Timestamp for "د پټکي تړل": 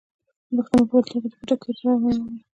1.33-1.97